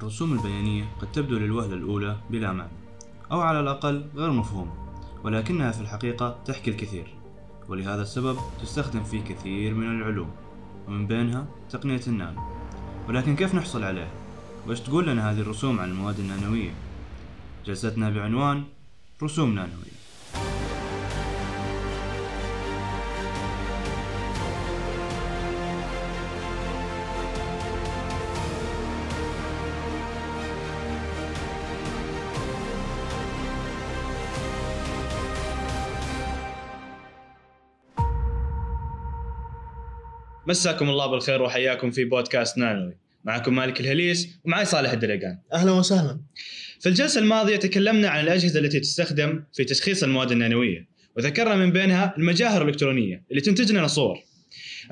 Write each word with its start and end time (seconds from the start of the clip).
الرسوم 0.00 0.32
البيانية 0.32 0.84
قد 1.00 1.12
تبدو 1.12 1.38
للوهلة 1.38 1.74
الأولى 1.74 2.16
بلا 2.30 2.52
معنى 2.52 2.70
أو 3.32 3.40
على 3.40 3.60
الأقل 3.60 4.06
غير 4.16 4.30
مفهومة 4.30 4.72
ولكنها 5.24 5.70
في 5.70 5.80
الحقيقة 5.80 6.38
تحكي 6.44 6.70
الكثير 6.70 7.14
ولهذا 7.68 8.02
السبب 8.02 8.36
تستخدم 8.62 9.04
في 9.04 9.20
كثير 9.22 9.74
من 9.74 10.00
العلوم 10.00 10.30
ومن 10.88 11.06
بينها 11.06 11.46
تقنية 11.70 12.00
النانو 12.06 12.40
ولكن 13.08 13.36
كيف 13.36 13.54
نحصل 13.54 13.84
عليها؟ 13.84 14.10
وإيش 14.66 14.80
تقول 14.80 15.06
لنا 15.06 15.30
هذه 15.30 15.40
الرسوم 15.40 15.80
عن 15.80 15.88
المواد 15.88 16.18
النانوية؟ 16.18 16.70
جلستنا 17.66 18.10
بعنوان 18.10 18.64
رسوم 19.22 19.54
نانوية 19.54 19.99
مساكم 40.50 40.90
الله 40.90 41.06
بالخير 41.06 41.42
وحياكم 41.42 41.90
في 41.90 42.04
بودكاست 42.04 42.58
نانوي. 42.58 42.96
معكم 43.24 43.54
مالك 43.56 43.80
الهليس 43.80 44.28
ومعي 44.44 44.64
صالح 44.64 44.90
الدلقان 44.92 45.38
أهلا 45.52 45.72
وسهلا. 45.72 46.20
في 46.80 46.88
الجلسة 46.88 47.20
الماضية 47.20 47.56
تكلمنا 47.56 48.08
عن 48.08 48.24
الأجهزة 48.24 48.60
التي 48.60 48.80
تستخدم 48.80 49.42
في 49.52 49.64
تشخيص 49.64 50.02
المواد 50.02 50.32
النانوية 50.32 50.88
وذكرنا 51.16 51.56
من 51.56 51.72
بينها 51.72 52.14
المجاهر 52.18 52.62
الإلكترونية 52.62 53.22
اللي 53.30 53.40
تنتج 53.40 53.72
لنا 53.72 53.86
صور 53.86 54.18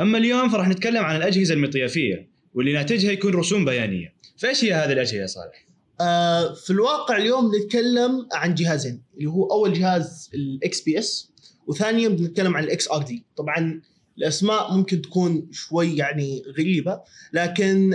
أما 0.01 0.19
اليوم 0.19 0.48
فراح 0.48 0.69
نتكلم 0.69 1.05
عن 1.05 1.17
الأجهزة 1.17 1.55
المطيافية 1.55 2.29
واللي 2.55 2.73
ناتجها 2.73 3.12
يكون 3.12 3.34
رسوم 3.34 3.65
بيانية. 3.65 4.15
فإيش 4.37 4.65
هي 4.65 4.75
هذه 4.75 4.93
الأجهزة 4.93 5.17
يا 5.17 5.27
صالح؟ 5.27 5.67
آه 6.01 6.55
في 6.55 6.70
الواقع 6.70 7.17
اليوم 7.17 7.51
نتكلم 7.56 8.29
عن 8.33 8.55
جهازين 8.55 9.03
اللي 9.19 9.31
هو 9.31 9.47
أول 9.50 9.72
جهاز 9.72 10.31
ال 10.34 10.81
XPS 10.81 11.33
وثانيا 11.67 12.09
بنتكلم 12.09 12.56
عن 12.56 12.65
ال 12.64 12.91
XRD 12.91 13.25
طبعا 13.37 13.81
الأسماء 14.19 14.74
ممكن 14.74 15.02
تكون 15.02 15.48
شوي 15.52 15.97
يعني 15.97 16.42
غريبة 16.58 17.00
لكن 17.33 17.92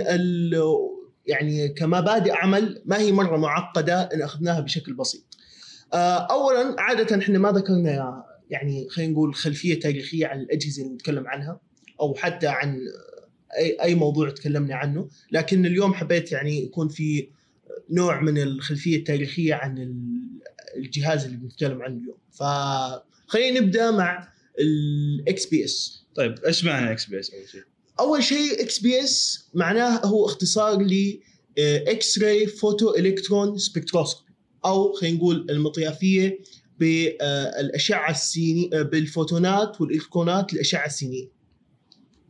يعني 1.26 1.68
كمبادئ 1.68 2.32
عمل 2.32 2.82
ما 2.84 2.98
هي 2.98 3.12
مرة 3.12 3.36
معقدة 3.36 4.00
إن 4.02 4.22
أخذناها 4.22 4.60
بشكل 4.60 4.94
بسيط. 4.94 5.22
آه، 5.92 6.16
اولا 6.18 6.76
عادة 6.78 7.18
إحنا 7.18 7.38
ما 7.38 7.52
ذكرنا 7.52 8.24
يعني 8.50 8.88
خلينا 8.88 9.12
نقول 9.12 9.34
خلفية 9.34 9.80
تاريخية 9.80 10.26
عن 10.26 10.40
الأجهزة 10.40 10.82
اللي 10.82 10.94
نتكلم 10.94 11.26
عنها 11.26 11.60
أو 12.00 12.14
حتى 12.14 12.46
عن 12.46 12.78
أي 13.58 13.76
أي 13.82 13.94
موضوع 13.94 14.30
تكلمنا 14.30 14.74
عنه، 14.74 15.08
لكن 15.32 15.66
اليوم 15.66 15.94
حبيت 15.94 16.32
يعني 16.32 16.62
يكون 16.64 16.88
في 16.88 17.28
نوع 17.90 18.20
من 18.20 18.38
الخلفية 18.38 18.96
التاريخية 18.96 19.54
عن 19.54 19.78
ال- 19.78 20.40
الجهاز 20.76 21.24
اللي 21.24 21.36
بنتكلم 21.36 21.82
عنه 21.82 21.96
اليوم. 22.00 22.16
فخلينا 22.32 23.60
نبدأ 23.60 23.90
مع 23.90 24.28
ال 24.60 25.46
XPS. 25.46 26.03
طيب 26.14 26.34
إيش 26.46 26.64
معنى 26.64 26.92
XPS 26.92 27.30
أول 27.30 27.48
شيء؟ 27.48 27.62
أول 28.00 28.22
شيء 28.22 28.62
XPS 28.62 29.48
معناه 29.54 30.06
هو 30.06 30.26
اختصار 30.26 30.82
ل 30.82 31.20
X-ray 31.58 32.46
photoelectron 32.46 33.58
spectroscopy 33.58 34.32
أو 34.64 34.92
خلينا 34.92 35.16
نقول 35.16 35.46
المطيافية 35.50 36.38
بالاشعه 36.78 38.10
السينيه 38.10 38.82
بالفوتونات 38.82 39.80
والإلكترونات 39.80 40.52
الاشعه 40.52 40.86
السينية. 40.86 41.34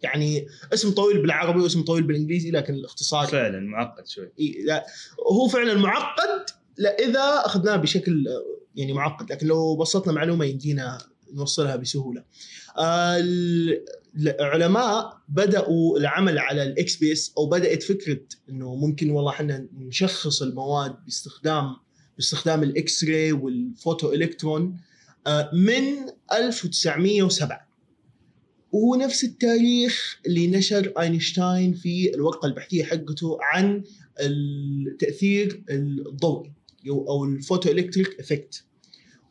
يعني 0.02 0.46
اسم 0.72 0.90
طويل 0.90 1.22
بالعربي 1.22 1.60
واسم 1.60 1.82
طويل 1.82 2.02
بالإنجليزي 2.02 2.50
لكن 2.50 2.74
الاختصار 2.74 3.26
فعلا 3.26 3.60
معقد 3.60 4.06
شوي 4.06 4.32
إيه، 4.38 4.64
لا 4.64 4.86
هو 5.32 5.48
فعلا 5.48 5.74
معقد 5.74 6.46
لا 6.78 6.98
اذا 6.98 7.42
أخذناه 7.46 7.76
بشكل 7.76 8.28
آه، 8.28 8.60
يعني 8.76 8.92
معقد 8.92 9.32
لكن 9.32 9.46
لو 9.46 9.76
بسطنا 9.76 10.12
معلومة 10.12 10.44
يمدينا 10.44 10.98
نوصلها 11.34 11.76
بسهولة. 11.76 12.24
آه، 12.78 13.16
ال- 13.16 13.84
العلماء 14.16 15.18
بدأوا 15.28 15.98
العمل 15.98 16.38
على 16.38 16.62
ال 16.62 16.96
XPS 16.96 17.32
أو 17.38 17.46
بدأت 17.46 17.82
فكرة 17.82 18.20
إنه 18.50 18.74
ممكن 18.74 19.10
والله 19.10 19.30
إحنا 19.30 19.66
نشخص 19.78 20.42
المواد 20.42 20.94
باستخدام 21.04 21.76
باستخدام 22.16 22.62
ال 22.62 23.04
X-ray 23.04 23.32
وال 23.32 24.12
photoelectron 24.12 24.76
من 25.52 25.82
1907 26.32 27.68
وهو 28.72 28.94
نفس 28.94 29.24
التاريخ 29.24 30.20
اللي 30.26 30.46
نشر 30.46 30.92
أينشتاين 31.00 31.72
في 31.74 32.14
الورقة 32.14 32.46
البحثية 32.46 32.84
حقته 32.84 33.38
عن 33.42 33.84
التاثير 34.20 35.64
الضوئي 35.70 36.52
أو 36.88 37.24
ال 37.24 37.70
photoelectric 37.70 38.20
effect 38.20 38.64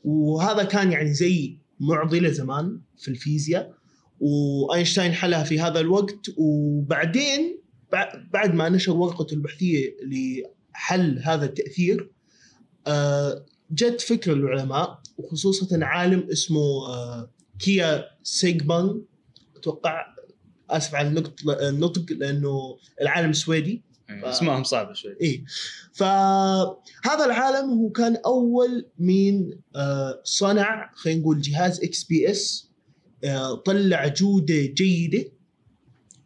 وهذا 0.03 0.63
كان 0.63 0.91
يعني 0.91 1.13
زي 1.13 1.57
معضلة 1.88 2.29
زمان 2.31 2.79
في 2.97 3.07
الفيزياء 3.07 3.73
وأينشتاين 4.19 5.11
حلها 5.13 5.44
في 5.44 5.59
هذا 5.59 5.79
الوقت 5.79 6.19
وبعدين 6.38 7.59
بع- 7.95 8.16
بعد 8.33 8.53
ما 8.53 8.69
نشر 8.69 8.91
ورقته 8.91 9.33
البحثية 9.33 9.95
لحل 10.03 11.19
هذا 11.23 11.45
التأثير 11.45 12.11
آه، 12.88 13.45
جت 13.71 14.01
فكره 14.01 14.33
العلماء 14.33 14.99
وخصوصا 15.17 15.85
عالم 15.85 16.27
اسمه 16.31 16.88
آه، 16.88 17.31
كاي 17.59 18.05
سيجبان 18.23 19.01
أتوقع 19.55 20.05
آسف 20.69 20.95
على 20.95 21.07
النطق 21.07 21.50
النطق 21.61 22.05
لأنه 22.11 22.77
العالم 23.01 23.33
سويدي 23.33 23.83
يعني 24.09 24.29
اسمائهم 24.29 24.63
صعبة 24.63 24.93
شوي. 24.93 25.15
إيه. 25.21 25.43
فهذا 25.93 27.25
العالم 27.25 27.69
هو 27.69 27.89
كان 27.89 28.17
أول 28.25 28.85
مين 28.99 29.59
آه، 29.75 30.21
صنع 30.23 30.91
خلينا 30.95 31.21
نقول 31.21 31.41
جهاز 31.41 31.83
XPS 31.83 32.69
طلع 33.65 34.07
جودة 34.07 34.61
جيدة 34.65 35.25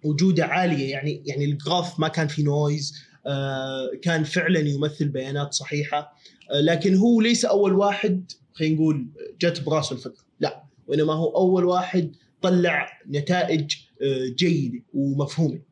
وجودة 0.03 0.45
عالية. 0.45 0.91
يعني 0.91 1.23
يعني 1.25 1.45
ال 1.45 1.54
graph 1.54 1.99
ما 1.99 2.07
كان 2.07 2.27
في 2.27 2.43
noise 2.43 2.95
آه، 3.27 3.91
كان 4.01 4.23
فعلا 4.23 4.59
يمثل 4.59 5.07
بيانات 5.07 5.53
صحيحة. 5.53 6.17
آه، 6.51 6.61
لكن 6.61 6.95
هو 6.95 7.21
ليس 7.21 7.45
أول 7.45 7.73
واحد 7.73 8.31
خلينا 8.53 8.75
نقول 8.75 9.07
جت 9.41 9.61
براسه 9.61 9.93
الفكرة. 9.93 10.23
لا 10.39 10.63
وإنما 10.87 11.13
هو 11.13 11.35
أول 11.35 11.65
واحد 11.65 12.15
طلع 12.41 13.01
نتائج 13.09 13.75
آه، 14.01 14.27
جيدة 14.35 14.83
ومفهومة. 14.93 15.66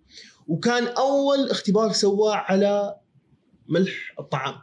وكان 0.47 0.83
أول 0.87 1.49
اختبار 1.49 1.91
سواه 1.91 2.35
على 2.35 2.95
ملح 3.69 4.15
الطعام 4.19 4.55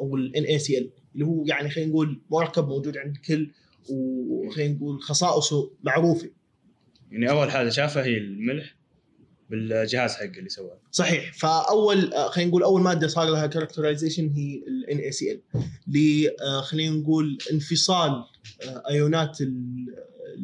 أو 0.00 0.16
ال 0.16 0.32
NaCl 0.36 0.84
اللي 1.14 1.26
هو 1.26 1.44
يعني 1.46 1.70
خلينا 1.70 1.90
نقول 1.90 2.20
مركب 2.30 2.68
موجود 2.68 2.96
عند 2.96 3.16
الكل 3.16 3.50
وخلينا 3.90 4.74
نقول 4.74 5.02
خصائصه 5.02 5.70
معروفة. 5.82 6.30
يعني 7.10 7.30
أول 7.30 7.50
حاجة 7.50 7.68
شافها 7.68 8.04
هي 8.04 8.16
الملح 8.18 8.76
بالجهاز 9.50 10.14
حقه 10.14 10.24
اللي 10.38 10.48
سواه. 10.48 10.78
صحيح. 10.90 11.32
فأول 11.32 12.12
آه، 12.14 12.28
خلينا 12.30 12.48
نقول 12.50 12.62
أول 12.62 12.80
مادة 12.80 13.08
صار 13.08 13.28
لها 13.30 13.46
كاركترايزيشن 13.46 14.28
هي 14.28 14.62
ال 14.68 14.98
NaCl 14.98 15.58
ل 15.86 16.26
آه، 16.42 16.60
خلينا 16.60 16.96
نقول 16.96 17.38
انفصال 17.52 18.10
آه، 18.62 18.82
ايونات 18.90 19.40
ال- 19.40 19.86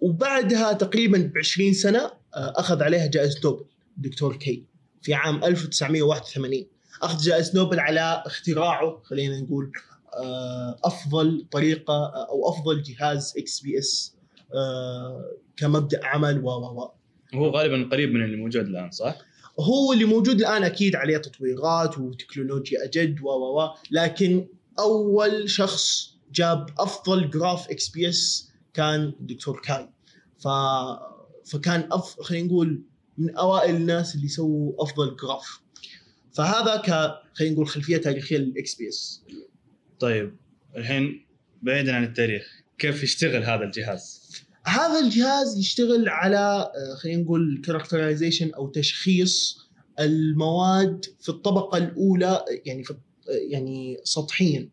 وبعدها 0.00 0.72
تقريبا 0.72 1.18
ب 1.18 1.38
20 1.38 1.72
سنة 1.72 2.00
آه، 2.00 2.12
أخذ 2.34 2.82
عليها 2.82 3.06
جائزة 3.06 3.40
نوبل 3.44 3.64
دكتور 3.96 4.36
كي 4.36 4.64
في 5.02 5.14
عام 5.14 5.44
1981 5.44 6.66
أخذ 7.02 7.22
جائزة 7.22 7.54
نوبل 7.54 7.80
على 7.80 8.22
اختراعه 8.26 9.00
خلينا 9.04 9.40
نقول 9.40 9.72
آه، 10.14 10.76
أفضل 10.84 11.46
طريقة 11.52 11.94
آه، 11.94 12.28
أو 12.30 12.48
أفضل 12.48 12.82
جهاز 12.82 13.34
XPS 13.38 14.14
كمبدأ 15.56 16.06
عمل 16.06 16.38
و 16.44 16.48
و 16.48 16.80
و. 16.80 16.90
وهو 17.34 17.50
غالبا 17.50 17.88
قريب 17.92 18.12
من 18.12 18.24
اللي 18.24 18.36
موجود 18.36 18.66
الآن 18.66 18.90
صح؟ 18.90 19.18
هو 19.60 19.92
اللي 19.92 20.04
موجود 20.04 20.40
الآن 20.40 20.62
أكيد 20.64 20.96
عليه 20.96 21.16
تطويرات 21.16 21.98
وتكنولوجيا 21.98 22.84
أجد 22.84 23.20
و 23.20 23.28
و 23.28 23.60
و. 23.62 23.74
لكن 23.90 24.46
أول 24.78 25.50
شخص 25.50 26.14
جاب 26.32 26.70
أفضل 26.78 27.30
graph 27.30 27.70
XPS 27.70 28.52
كان 28.74 29.12
دكتور 29.20 29.60
كاي. 29.60 29.88
ف 30.38 30.48
فكان 31.44 31.88
أف... 31.92 32.20
خلينا 32.20 32.46
نقول 32.46 32.82
من 33.18 33.36
أوائل 33.36 33.74
الناس 33.76 34.14
اللي 34.14 34.28
سووا 34.28 34.82
أفضل 34.82 35.16
graph 35.16 35.60
فهذا 36.32 36.76
ك 36.76 37.14
خلينا 37.34 37.54
نقول 37.54 37.68
خلفية 37.68 37.96
تاريخية 37.96 38.36
لل 38.36 38.74
XPS 38.74 39.24
طيب 40.00 40.36
الحين 40.76 41.26
بعيدا 41.62 41.96
عن 41.96 42.04
التاريخ 42.04 42.62
كيف 42.78 43.02
يشتغل 43.02 43.42
هذا 43.44 43.64
الجهاز؟ 43.64 44.23
هذا 44.66 45.00
الجهاز 45.00 45.58
يشتغل 45.58 46.08
على 46.08 46.72
آه، 46.74 46.94
خلينا 46.94 47.22
نقول 47.22 47.62
كاركترايزيشن 47.64 48.50
أو 48.54 48.68
تشخيص 48.68 49.58
المواد 50.00 51.04
في 51.20 51.28
الطبقة 51.28 51.78
الأولى 51.78 52.44
يعني 52.64 52.84
في 52.84 52.94
يعني 53.28 53.96
سطحيا. 54.04 54.68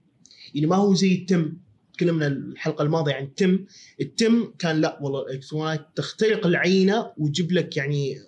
يعني 0.54 0.68
ما 0.68 0.76
هو 0.76 0.94
زي 0.94 1.16
التم. 1.16 1.54
تكلمنا 1.94 2.28
الحلقة 2.28 2.84
الماضية 2.84 3.14
عن 3.14 3.24
التم. 3.24 3.66
التم 4.02 4.54
كان 4.60 4.82
لا 4.82 5.00
والله 5.02 5.22
الالكترونات 5.22 5.88
تخترق 5.96 6.48
العينة 6.48 7.12
وتجيب 7.18 7.52
لك 7.52 7.78
يعني 7.78 8.22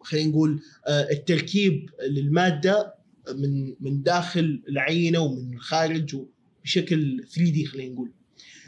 خلينا 0.00 0.30
نقول 0.30 0.60
آه، 0.86 1.10
التركيب 1.10 1.90
للمادة 2.08 2.94
من 3.34 3.74
من 3.80 4.02
داخل 4.02 4.62
العينة 4.68 5.18
ومن 5.18 5.54
الخارج 5.54 6.16
بشكل 6.64 7.24
3 7.34 7.50
D 7.50 7.66
خلينا 7.66 7.92
نقول. 7.94 8.12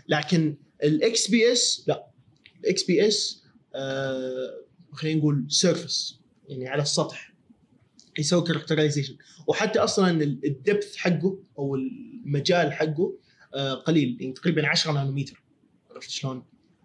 لكن 0.08 0.56
ال 0.84 1.30
XPS 1.30 1.84
لا. 1.88 2.11
ال 2.64 2.82
XPS 2.82 3.42
خلينا 4.92 5.18
نقول 5.18 5.46
surface 5.48 6.20
يعني 6.48 6.68
على 6.68 6.82
السطح 6.82 7.32
يسوي 8.18 8.42
characterization 8.42 9.16
وحتى 9.46 9.78
أصلا 9.78 10.22
ال 10.22 10.35
depth 10.35 10.96
حقه 10.96 11.38
أو 11.58 11.74
المجال 11.74 12.72
حقه 12.72 13.18
آه، 13.54 13.74
قليل 13.74 14.16
يعني 14.20 14.32
تقريبا 14.32 14.68
10 14.68 14.92
نانومتر. 14.92 15.42
عرفت 15.90 16.10
شلون؟ 16.10 16.44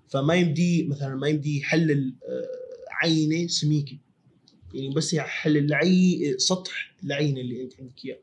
فما 0.09 0.35
يمدي 0.35 0.87
مثلا 0.87 1.15
ما 1.15 1.27
يمدي 1.27 1.59
يحلل 1.59 2.15
آه، 2.23 2.47
عينة 2.91 3.47
سميكة. 3.47 3.97
يعني 4.73 4.89
بس 4.89 5.13
يحلل 5.13 5.57
العي 5.57 6.35
سطح 6.37 6.95
العين 7.03 7.37
اللي 7.37 7.63
أنت 7.63 7.73
عندك 7.79 8.05
إياه. 8.05 8.19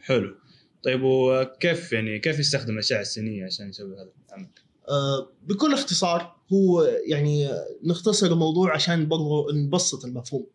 حلو. 0.00 0.36
طيب 0.82 1.00
وكيف 1.02 1.92
يعني 1.92 2.18
كيف 2.18 2.38
يستخدم 2.38 2.74
الأشعة 2.74 3.00
السينيه 3.00 3.44
عشان 3.44 3.68
يسوي 3.68 3.94
هذا 3.94 4.10
العمل؟ 4.28 4.48
آه، 4.88 5.32
بكل 5.46 5.72
اختصار 5.72 6.36
هو 6.52 6.82
يعني 7.06 7.50
نختصر 7.84 8.26
الموضوع 8.26 8.74
عشان 8.74 9.08
برضو 9.08 9.50
نبسط 9.50 10.04
المفهوم. 10.04 10.46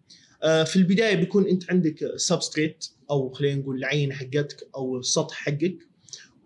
آه، 0.43 0.63
في 0.63 0.75
البداية 0.75 1.15
بيكون 1.15 1.47
أنت 1.47 1.71
عندك 1.71 2.11
سبستريت 2.15 2.85
أو 3.09 3.29
خلينا 3.29 3.61
نقول 3.61 3.77
العين 3.77 4.13
حقتك 4.13 4.67
أو 4.75 4.97
السطح 4.97 5.35
حقك 5.35 5.77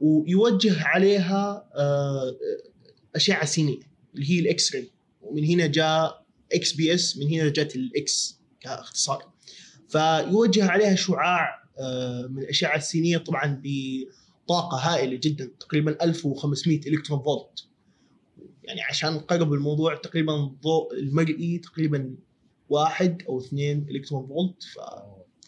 ويوجه 0.01 0.83
عليها 0.83 1.69
آه، 1.75 2.35
أشعة 3.15 3.45
سينية 3.45 3.79
اللي 4.15 4.29
هي 4.29 4.39
ال 4.39 4.75
X-ray 4.75 4.89
ومن 5.21 5.45
هنا 5.45 5.67
جاء 5.67 6.25
XPS 6.53 7.17
من 7.17 7.27
هنا 7.27 7.49
جت 7.49 7.75
ال 7.75 8.07
X 8.07 8.39
كاختصار. 8.59 9.31
فيوجه 9.89 10.65
عليها 10.65 10.95
شعاع 10.95 11.63
من 12.29 12.43
الاشعه 12.43 12.75
السينيه 12.75 13.17
طبعا 13.17 13.61
بطاقة 13.63 14.77
هائلة 14.77 15.19
جدا 15.23 15.51
تقريبا 15.59 16.03
1500 16.03 16.79
إلكترون 16.87 17.23
فولت. 17.23 17.67
يعني 18.67 18.81
عشان 18.81 19.13
نقرب 19.13 19.53
الموضوع 19.53 19.95
تقريبا 19.95 20.35
الضوء 20.35 20.93
المرئي 20.99 21.57
تقريبا 21.57 22.15
واحد 22.69 23.23
أو 23.29 23.39
اثنين 23.39 23.85
الكترون 23.89 24.27
فولت 24.27 24.63
ف 24.63 24.77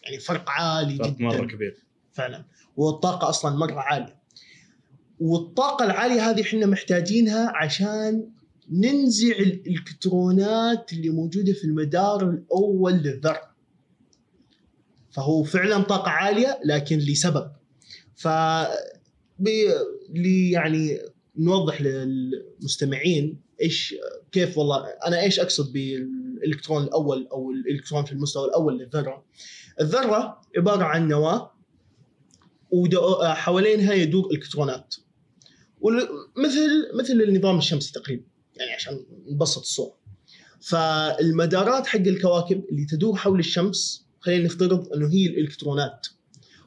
يعني 0.04 0.18
فرق 0.18 0.50
عالي 0.50 0.96
فرق 0.96 1.08
جدا. 1.08 1.24
مره 1.24 1.46
كبير. 1.46 1.76
فعلا. 2.12 2.44
والطاقة 2.76 3.28
أصلا 3.28 3.56
مرة 3.56 3.80
عالية. 3.80 4.18
والطاقة 5.20 5.84
العالية 5.84 6.30
هذه 6.30 6.42
إحنا 6.42 6.66
محتاجينها 6.66 7.52
عشان 7.56 8.30
ننزع 8.70 9.36
الإلكترونات 9.36 10.92
اللي 10.92 11.10
موجودة 11.10 11.52
في 11.52 11.64
المدار 11.64 12.30
الأول 12.30 12.92
للذره 12.92 13.50
فهو 15.10 15.42
فعلا 15.42 15.82
طاقة 15.82 16.10
عالية 16.10 16.60
لكن 16.64 16.98
لسبب. 16.98 17.50
ف 18.16 18.28
يعني 20.52 20.98
نوضح 21.38 21.82
للمستمعين 21.82 23.40
إيش 23.62 23.94
كيف 24.32 24.58
والله 24.58 24.86
أنا 25.06 25.20
إيش 25.20 25.40
أقصد 25.40 25.72
بالإلكترون 25.72 26.84
الأول 26.84 27.28
أو 27.32 27.50
الإلكترون 27.50 28.04
في 28.04 28.12
المستوى 28.12 28.44
الأول 28.44 28.78
للذرة. 28.78 29.24
الذرة 29.80 30.40
عبارة 30.56 30.84
عن 30.84 31.08
نواة 31.08 31.52
وحوالينها 32.70 33.92
يدور 33.92 34.30
إلكترونات. 34.30 34.94
مثل 36.36 36.90
مثل 36.94 37.12
النظام 37.12 37.58
الشمسي 37.58 37.92
تقريبا 37.92 38.24
يعني 38.56 38.72
عشان 38.72 39.06
نبسط 39.28 39.60
الصورة. 39.60 39.98
فالمدارات 40.60 41.86
حق 41.86 42.00
الكواكب 42.00 42.64
اللي 42.70 42.84
تدور 42.84 43.16
حول 43.16 43.38
الشمس 43.38 44.06
خلينا 44.20 44.44
نفترض 44.44 44.92
إنه 44.92 45.08
هي 45.08 45.26
الإلكترونات. 45.26 46.06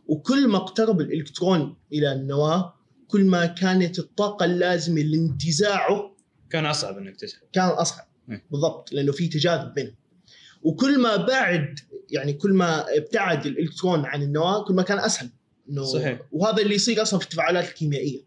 وكل 0.08 0.48
ما 0.48 0.58
اقترب 0.58 1.02
الإلكترون 1.02 1.78
إلى 1.94 2.14
النواة 2.14 2.81
كل 3.12 3.26
ما 3.26 3.46
كانت 3.46 4.00
الطاقة 4.00 4.46
اللازمة 4.46 5.02
لانتزاعه 5.02 6.16
كان 6.50 6.66
أصعب 6.66 6.98
إنك 6.98 7.16
تسحب 7.16 7.42
كان 7.54 7.68
أصعب. 7.68 8.08
إيه. 8.30 8.44
بالضبط 8.52 8.94
لأنه 8.94 9.12
في 9.12 9.28
تجاذب 9.28 9.74
بينهم. 9.74 9.96
وكل 10.64 11.02
ما 11.02 11.16
بعد 11.16 11.80
يعني 12.10 12.34
كل 12.34 12.54
ما 12.54 12.98
ابتعد 12.98 13.46
الإلكترون 13.46 14.06
عن 14.06 14.24
النواة 14.24 14.64
كل 14.64 14.74
ما 14.74 14.84
كان 14.84 15.00
أسهل. 15.00 15.30
إنه 15.70 15.84
صحيح. 15.84 16.22
وهذا 16.32 16.62
اللي 16.62 16.76
يصير 16.76 17.02
أصلا 17.02 17.20
في 17.20 17.26
التفاعلات 17.26 17.70
الكيميائية. 17.70 18.22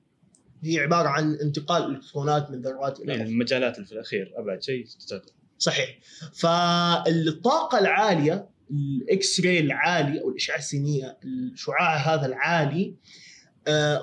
هي 0.64 0.78
عبارة 0.78 1.08
عن 1.08 1.34
انتقال 1.34 1.82
الإلكترونات 1.82 2.50
من 2.50 2.62
ذرات 2.62 3.00
إلى 3.00 3.12
يعني. 3.12 3.31
المجالات 3.31 3.81
في 3.81 3.92
الأخير. 3.92 4.32
أبعد 4.36 4.62
شيء 4.62 4.86
تتذكر 4.86 5.32
صحيح. 5.58 5.98
فالطاقة 6.34 7.79
العالية 7.79 8.48
الاكس 8.70 9.41
راي 9.41 9.60
العالي 9.60 10.20
أو 10.20 10.31
الأشعة 10.31 10.58
السينية 10.58 11.19
الشعاع 11.24 11.96
هذا 11.96 12.26
العالي 12.26 12.86
آه، 12.86 13.23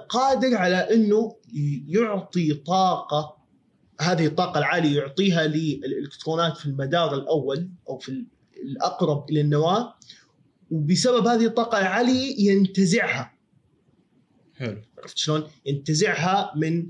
قادر 0.09 0.55
على 0.55 0.75
إنه 0.75 1.35
يعطي 1.87 2.53
طاقة 2.53 3.37
هذه 4.01 4.25
الطاقة 4.25 4.57
العالية 4.57 4.97
يعطيها 4.97 5.47
للإلكترونات 5.47 6.57
في 6.57 6.65
المدار 6.65 7.13
الأول 7.13 7.69
أو 7.89 7.97
في 7.97 8.25
الأقرب 8.63 9.29
إلى 9.29 9.41
النواة 9.41 9.95
وبسبب 10.71 11.27
هذه 11.27 11.45
الطاقة 11.45 11.79
العالية 11.79 12.51
ينتزعها. 12.51 13.33
حلو. 14.55 14.81
عرفت 14.97 15.17
شلون؟ 15.17 15.43
ينتزعها 15.65 16.53
من 16.55 16.87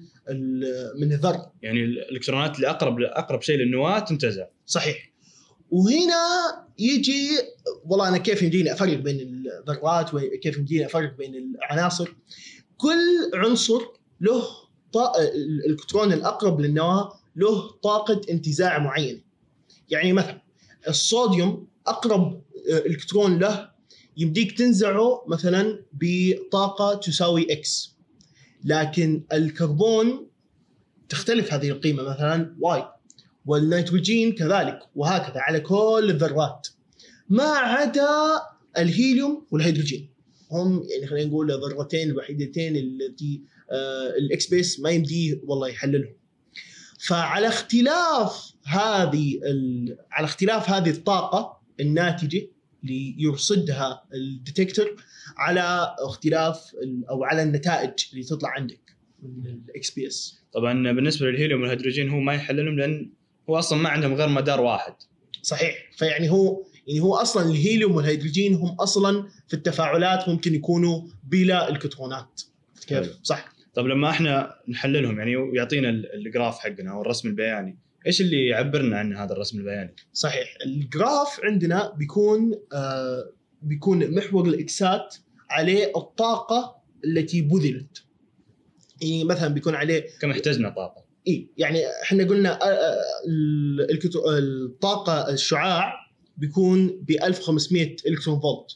من 0.99 1.11
الذره 1.13 1.53
يعني 1.61 1.83
الإلكترونات 1.83 2.55
اللي 2.55 2.69
اقرب 2.69 3.01
اقرب 3.01 3.41
شيء 3.41 3.57
للنواة 3.57 3.99
تنتزع. 3.99 4.45
صحيح. 4.65 5.11
وهنا 5.71 6.15
يجي 6.79 7.29
والله 7.85 8.07
أنا 8.07 8.17
كيف 8.17 8.41
يمديني 8.41 8.73
أفرق 8.73 8.97
بين 8.97 9.19
الذرات 9.19 10.13
وكيف 10.13 10.57
يمديني 10.57 10.85
أفرق 10.85 11.17
بين 11.17 11.35
العناصر؟ 11.35 12.15
كل 12.81 13.31
عنصر 13.33 13.81
له 14.21 14.43
طا... 14.93 15.11
الالكترون 15.65 16.13
الأقرب 16.13 16.61
للنواة 16.61 17.19
له 17.35 17.71
طاقة 17.71 18.21
انتزاع 18.29 18.79
معينه 18.79 19.21
يعني 19.89 20.13
مثلا 20.13 20.41
الصوديوم 20.87 21.67
أقرب 21.87 22.41
الكترون 22.85 23.39
له 23.39 23.71
يمديك 24.17 24.57
تنزعه 24.57 25.23
مثلا 25.27 25.83
بطاقة 25.93 26.93
تساوي 26.95 27.53
X 27.53 27.95
لكن 28.63 29.23
الكربون 29.33 30.27
تختلف 31.09 31.53
هذه 31.53 31.69
القيمة 31.69 32.03
مثلا 32.03 32.55
Y 32.59 32.85
والنيتروجين 33.45 34.31
كذلك 34.35 34.79
وهكذا 34.95 35.39
على 35.41 35.59
كل 35.59 36.07
الذرات. 36.09 36.67
ما 37.29 37.43
عدا 37.43 38.41
الهيليوم 38.77 39.45
والهيدروجين. 39.51 40.10
هم 40.51 40.83
يعني 40.89 41.07
خلينا 41.07 41.29
نقول 41.29 41.51
الذرتين 41.51 42.09
الوحيدتين 42.09 42.75
التي 42.75 43.41
آه 43.71 44.07
ال 44.17 44.47
XPS 44.47 44.79
ما 44.79 44.89
يمديه 44.89 45.41
والله 45.43 45.67
يحللهم. 45.67 46.15
فعلى 47.07 47.47
اختلاف 47.47 48.53
هذه 48.65 49.39
على 50.11 50.25
اختلاف 50.25 50.69
هذه 50.69 50.89
الطاقة 50.89 51.61
الناتجة 51.79 52.47
اللي 52.83 53.15
يرصدها 53.17 54.03
ال 54.13 54.23
detector 54.23 54.95
على 55.37 55.95
اختلاف 55.99 56.75
أو 57.09 57.23
على 57.23 57.43
النتائج 57.43 57.91
اللي 58.13 58.23
تطلع 58.23 58.49
عندك 58.49 58.95
من 59.23 59.45
ال 59.45 59.91
XPS. 59.91 60.41
طبعا 60.53 60.91
بالنسبة 60.91 61.27
للهيليوم 61.27 61.61
والهيدروجين 61.61 62.09
هو 62.09 62.19
ما 62.19 62.33
يحللهم 62.33 62.79
لأن 62.79 63.11
هو 63.49 63.59
أصلا 63.59 63.79
ما 63.79 63.89
عندهم 63.89 64.13
غير 64.13 64.27
مدار 64.27 64.61
واحد. 64.61 64.93
صحيح. 65.41 65.91
فيعني 65.97 66.29
هو 66.31 66.63
يعني 66.87 66.99
هو 66.99 67.15
أصلا 67.15 67.49
الهيليوم 67.49 67.95
والهيدروجين 67.95 68.53
هم 68.55 68.75
أصلا 68.79 69.27
في 69.47 69.53
التفاعلات 69.53 70.29
ممكن 70.29 70.55
يكونوا 70.55 71.01
بلا 71.23 71.69
الكترونات 71.69 72.41
حلو. 72.89 73.01
كيف 73.03 73.17
صح 73.23 73.53
طب 73.73 73.85
لما 73.85 74.09
إحنا 74.09 74.55
نحللهم 74.67 75.17
يعني 75.19 75.35
ويعطينا 75.35 75.89
ال- 75.89 76.13
ال 76.13 76.21
graph 76.21 76.59
حقنا 76.59 76.91
أو 76.91 77.01
الرسم 77.01 77.27
البياني 77.29 77.77
إيش 78.07 78.21
اللي 78.21 78.47
يعبرنا 78.47 78.97
عن 78.99 79.15
هذا 79.15 79.33
الرسم 79.33 79.57
البياني؟ 79.59 79.95
صحيح 80.13 80.57
ال 80.65 80.78
graph 80.78 81.39
عندنا 81.43 81.93
بيكون 81.97 82.51
آه 82.73 83.31
بيكون 83.61 84.15
محور 84.15 84.47
الإكسات 84.47 85.15
عليه 85.49 85.91
الطاقة 85.95 86.81
التي 87.05 87.41
بذلت 87.41 88.03
يعني 89.01 89.23
مثلا 89.23 89.47
بيكون 89.47 89.75
عليه 89.75 90.05
كم 90.21 90.31
احتجنا 90.31 90.69
طاقة؟ 90.69 91.05
اي 91.27 91.49
يعني 91.57 91.79
إحنا 92.03 92.23
قلنا 92.23 92.61
آه، 92.61 92.65
آه، 92.65 92.99
الطاقة 94.39 95.29
الشعاع 95.33 95.93
بيكون 96.37 96.87
ب 96.87 97.11
1500 97.11 97.95
إلكترون 98.07 98.39
فولت. 98.39 98.71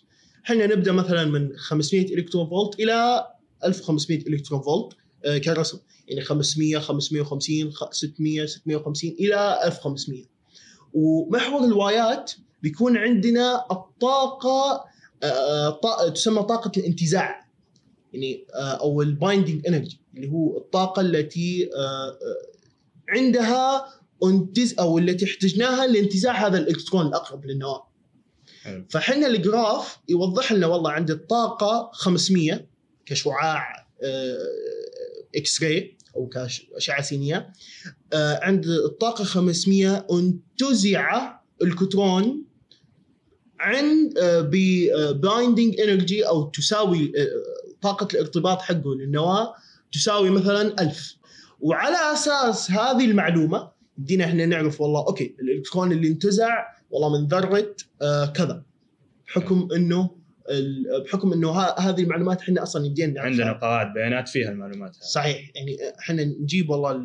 إحنا 0.45 0.65
نبدأ 0.65 0.91
مثلا 0.91 1.25
من 1.25 1.57
500 1.57 2.15
إلكترون 2.15 2.49
فولت 2.49 2.79
إلى 2.79 3.27
1500 3.65 4.27
إلكترون 4.27 4.61
فولت 4.61 4.93
آه، 5.25 5.37
كرسم. 5.37 5.77
يعني 6.07 6.21
500 6.21 6.77
550 6.77 7.71
خ- 7.71 7.91
600 7.93 8.45
650 8.45 9.15
إلى 9.19 9.59
1500 9.65 10.23
ومحور 10.93 11.63
الوايات 11.63 12.31
بيكون 12.63 12.97
عندنا 12.97 13.65
الطاقة 13.71 14.85
آه، 15.23 15.69
طا- 15.85 16.09
تسمى 16.13 16.43
طاقة 16.43 16.71
الانتزاع. 16.77 17.45
يعني 18.13 18.45
آه، 18.55 18.59
أو 18.71 19.01
ال 19.01 19.10
binding 19.10 19.67
energy 19.67 19.99
اللي 20.17 20.31
هو 20.31 20.57
الطاقة 20.57 21.01
التي 21.01 21.69
آه، 21.75 22.07
آه، 22.09 22.17
عندها 23.09 23.85
انتز 24.23 24.75
أو 24.79 24.97
التي 24.97 25.25
احتجناها 25.25 25.87
لانتزاع 25.87 26.47
هذا 26.47 26.57
الإلكترون 26.57 27.07
الأقرب 27.07 27.45
للنواه 27.45 27.87
حلو. 28.63 28.85
فحنا 28.89 29.27
ال 29.27 29.39
graph 29.39 29.97
يوضح 30.09 30.51
لنا 30.51 30.67
والله 30.67 30.91
عندي 30.91 31.13
الطاقة 31.13 31.91
500 31.93 32.67
كشعاع 33.05 33.87
آه، 34.03 34.37
X-ray 35.35 35.97
أو 36.15 36.27
كأشعة 36.27 37.01
سينية. 37.01 37.53
آه، 38.13 38.39
عند 38.43 38.65
الطاقة 38.65 39.23
500 39.23 40.07
انتزع 40.11 41.39
الكترون 41.61 42.45
عن 43.59 44.09
binding 45.11 45.79
energy 45.79 46.27
أو 46.27 46.49
تساوي 46.49 47.11
آه، 47.17 47.27
طاقة 47.81 48.07
الارتباط 48.13 48.61
حقه 48.61 48.95
للنواة 48.95 49.55
تساوي 49.91 50.29
مثلا 50.29 50.81
1000 50.81 51.15
وعلى 51.59 52.13
أساس 52.13 52.71
هذه 52.71 53.05
المعلومة 53.05 53.74
بدينا 53.97 54.25
إحنا 54.25 54.45
نعرف 54.45 54.81
والله 54.81 55.07
okay 55.07 55.35
الالكترون 55.39 55.91
اللي 55.91 56.07
انتزع 56.07 56.65
والله 56.89 57.21
من 57.21 57.27
ذرة 57.27 57.75
آه 58.01 58.25
كذا. 58.25 58.63
بحكم 59.27 59.67
إنه 59.75 60.09
بحكم 61.05 61.33
إنه 61.33 61.59
هذه 61.61 62.01
المعلومات 62.01 62.41
إحنا 62.41 62.63
أصلا 62.63 62.85
يمدينا 62.85 63.13
نعرفها. 63.13 63.31
عندنا 63.31 63.59
قواعد 63.59 63.93
بيانات 63.93 64.29
فيها 64.29 64.51
المعلومات 64.51 64.95
هذه. 64.95 65.03
صحيح 65.03 65.51
يعني 65.55 65.77
إحنا 65.99 66.23
نجيب 66.23 66.69
والله 66.69 67.01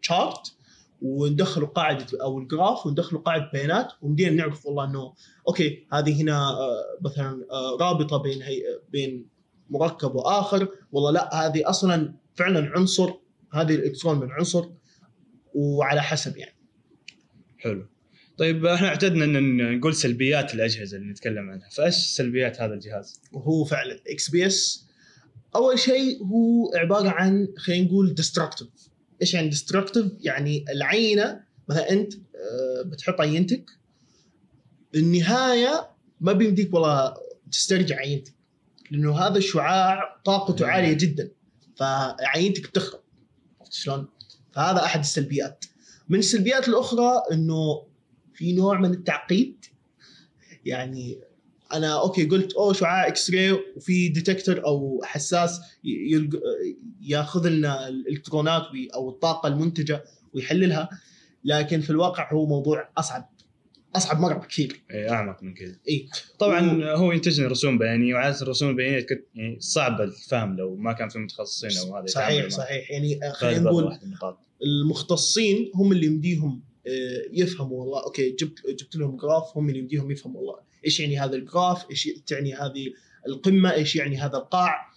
ال 0.00 0.09
chart 0.09 0.54
وندخل 1.02 1.66
قاعدة 1.66 2.06
أو 2.22 2.38
ال 2.38 2.46
graph 2.46 2.86
وندخل 2.86 3.18
قاعدة 3.18 3.50
بيانات 3.52 3.92
ومدينا 4.02 4.30
نعرف 4.30 4.66
والله 4.66 4.84
إنه 4.84 5.12
okay 5.48 5.86
هذه 5.92 6.22
هنا 6.22 6.38
آه، 6.50 6.82
مثلا 7.04 7.46
آه، 7.50 7.76
رابطة 7.80 8.16
بين 8.16 8.42
هي 8.42 8.62
بين 8.92 9.26
مركب 9.70 10.14
وآخر. 10.14 10.68
والله 10.92 11.10
لا 11.10 11.46
هذه 11.46 11.68
أصلا 11.68 12.14
فعلا 12.34 12.72
عنصر 12.76 13.10
هذه 13.52 13.74
الالكترون 13.74 14.20
من 14.20 14.30
عنصر. 14.30 14.64
وعلى 15.54 16.02
حسب 16.02 16.36
يعني. 16.36 16.56
حلو. 17.58 17.86
طيب 18.38 18.66
إحنا 18.66 18.88
اعتدنا 18.88 19.24
إن 19.24 19.78
نقول 19.78 19.94
سلبيات 19.94 20.54
الأجهزة 20.54 20.96
اللي 20.96 21.10
نتكلم 21.10 21.50
عنها. 21.50 21.68
فإيش 21.68 21.94
سلبيات 21.94 22.60
هذا 22.60 22.74
الجهاز؟ 22.74 23.20
وهو 23.32 23.64
فعلا 23.64 24.00
XPS 24.08 24.84
أول 25.56 25.78
شيء 25.78 26.24
هو 26.24 26.72
عبارة 26.74 27.08
عن 27.08 27.48
خلينا 27.56 27.84
نقول 27.86 28.14
destructive 28.14 28.68
إيش 29.22 29.34
يعني 29.34 29.48
destructive 29.48 30.06
يعني 30.20 30.64
العينة 30.68 31.40
مثلا 31.68 31.90
أنت 31.90 32.14
آه، 32.14 32.82
بتحط 32.86 33.20
عينتك. 33.20 33.70
النهايه 34.94 35.90
ما 36.20 36.32
بيمديك 36.32 36.74
والله 36.74 37.14
تسترجع 37.52 37.96
عينتك 37.96 38.34
لأنه 38.90 39.18
هذا 39.18 39.38
الشعاع 39.38 40.20
طاقته 40.24 40.64
مم. 40.64 40.70
عالية 40.70 40.92
جدا. 40.92 41.30
فعينتك 41.76 42.68
بتخرب. 42.70 43.00
شلون؟ 43.70 44.08
فهذا 44.54 44.84
أحد 44.84 45.00
السلبيات. 45.00 45.64
من 46.08 46.18
السلبيات 46.18 46.68
الأخرى 46.68 47.22
إنه 47.32 47.82
في 48.34 48.52
نوع 48.52 48.80
من 48.80 48.90
التعقيد. 48.90 49.64
يعني 50.64 51.20
أنا 51.72 52.00
okay 52.00 52.24
قلت 52.24 52.52
أوه 52.52 52.72
شعاع 52.72 53.06
X-ray 53.06 53.52
وفي 53.52 54.08
detector 54.08 54.64
أو 54.66 55.00
حساس 55.04 55.60
ياخذ 57.00 57.48
لنا 57.48 57.88
الإلكترونات 57.88 58.62
أو 58.94 59.10
الطاقة 59.10 59.46
المنتجة 59.46 60.04
ويحللها. 60.34 60.88
لكن 61.44 61.80
في 61.80 61.90
الواقع 61.90 62.32
هو 62.32 62.46
موضوع 62.46 62.88
أصعب. 62.98 63.33
أصعب 63.96 64.20
مره 64.20 64.34
بكثير 64.34 64.80
اي 64.90 65.10
أعمق 65.10 65.42
من 65.42 65.54
كذا. 65.54 65.76
اي 65.88 66.08
طبعا 66.38 66.84
هو 66.84 67.12
ينتج 67.12 67.40
رسوم 67.40 67.78
بيانية 67.78 68.14
وعادة 68.14 68.42
الرسوم 68.42 68.70
البيانية 68.70 69.00
كت- 69.00 69.28
يعني 69.34 69.60
صعب 69.60 70.00
الفهم 70.00 70.56
لو 70.56 70.76
ما 70.76 70.92
كان 70.92 71.08
في 71.08 71.18
متخصصين 71.18 71.70
أو 71.78 71.96
هذا 71.96 72.06
صحيح 72.06 72.48
صحيح. 72.48 72.90
يعني 72.90 73.20
آه،. 73.24 73.32
خلينا 73.32 73.60
نقول 73.60 73.98
المختصين 74.62 75.70
هم 75.74 75.92
اللي 75.92 76.06
يمديهم 76.06 76.62
آه، 76.86 77.22
يفهموا 77.32 77.80
والله 77.80 78.04
okay 78.04 78.30
جبت 78.30 78.58
جبت 78.68 78.96
لهم 78.96 79.16
graph 79.16 79.56
هم 79.56 79.68
اللي 79.68 79.78
يمديهم 79.78 80.10
يفهموا 80.10 80.40
والله 80.40 80.60
إيش 80.84 81.00
يعني 81.00 81.18
هذا 81.18 81.36
ال 81.36 81.45
graph 81.45 81.90
إيش 81.90 82.08
تعني 82.26 82.54
هذه 82.54 82.92
القمة 83.26 83.72
إيش 83.72 83.96
يعني 83.96 84.16
هذا 84.16 84.36
القاع. 84.36 84.94